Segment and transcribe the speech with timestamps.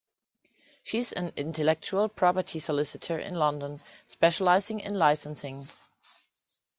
[0.81, 5.67] She is an intellectual property solicitor in London, specialising in licensing.